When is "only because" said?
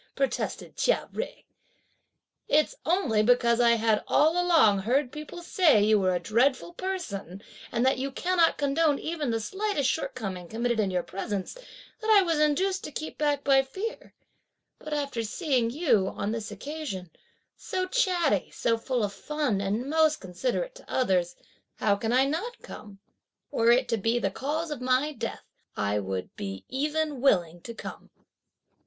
2.87-3.61